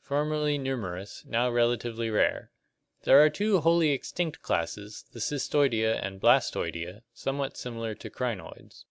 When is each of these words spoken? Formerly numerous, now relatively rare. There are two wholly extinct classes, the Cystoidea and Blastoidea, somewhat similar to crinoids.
Formerly 0.00 0.58
numerous, 0.58 1.24
now 1.24 1.48
relatively 1.50 2.10
rare. 2.10 2.50
There 3.04 3.22
are 3.22 3.30
two 3.30 3.60
wholly 3.60 3.90
extinct 3.90 4.42
classes, 4.42 5.04
the 5.12 5.20
Cystoidea 5.20 6.00
and 6.04 6.20
Blastoidea, 6.20 7.02
somewhat 7.14 7.56
similar 7.56 7.94
to 7.94 8.10
crinoids. 8.10 8.86